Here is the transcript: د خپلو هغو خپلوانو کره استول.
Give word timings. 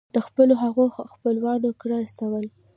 د 0.15 0.17
خپلو 0.27 0.53
هغو 0.63 0.83
خپلوانو 1.13 1.69
کره 1.81 1.97
استول. 2.05 2.45